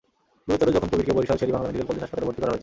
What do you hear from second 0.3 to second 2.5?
গুরুতর জখম কবিরকে Barishal Sher-e-Bangla medical college হাসপাতালে ভর্তি